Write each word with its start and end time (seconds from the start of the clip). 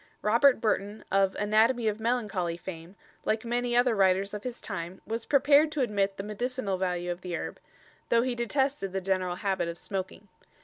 Robert 0.23 0.59
Burton, 0.59 1.05
of 1.11 1.35
"Anatomy 1.35 1.87
of 1.87 1.99
Melancholy" 1.99 2.57
fame, 2.57 2.95
like 3.23 3.45
many 3.45 3.75
other 3.75 3.95
writers 3.95 4.33
of 4.33 4.43
his 4.43 4.59
time, 4.59 4.99
was 5.05 5.27
prepared 5.27 5.71
to 5.73 5.81
admit 5.81 6.17
the 6.17 6.23
medicinal 6.23 6.79
value 6.79 7.11
of 7.11 7.21
the 7.21 7.35
herb, 7.37 7.59
though 8.09 8.23
he 8.23 8.33
detested 8.33 8.93
the 8.93 8.99
general 9.01 9.35
habit 9.35 9.67
of 9.67 9.77
smoking. 9.77 10.27